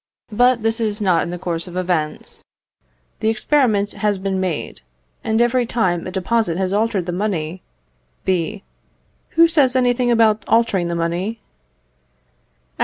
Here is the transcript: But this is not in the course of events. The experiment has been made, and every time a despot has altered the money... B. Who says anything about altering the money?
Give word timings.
But 0.31 0.63
this 0.63 0.79
is 0.79 0.99
not 0.99 1.21
in 1.21 1.29
the 1.29 1.37
course 1.37 1.67
of 1.67 1.77
events. 1.77 2.43
The 3.19 3.29
experiment 3.29 3.91
has 3.91 4.17
been 4.17 4.39
made, 4.39 4.81
and 5.23 5.39
every 5.39 5.67
time 5.67 6.07
a 6.07 6.11
despot 6.11 6.57
has 6.57 6.73
altered 6.73 7.05
the 7.05 7.11
money... 7.11 7.61
B. 8.25 8.63
Who 9.37 9.47
says 9.47 9.75
anything 9.75 10.09
about 10.09 10.43
altering 10.47 10.87
the 10.87 10.95
money? 10.95 11.39